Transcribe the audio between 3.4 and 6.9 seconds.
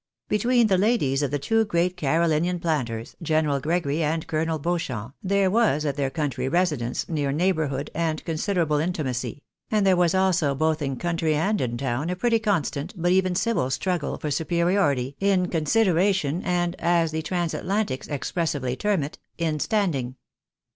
Gregory and Colonel Beauchamp, there was at their country resi